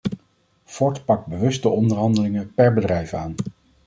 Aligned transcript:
Ford 0.65 1.05
pakt 1.05 1.25
bewust 1.27 1.61
de 1.61 1.69
onderhandelingen 1.69 2.53
per 2.53 2.73
bedrijf 2.73 3.13
aan. 3.13 3.35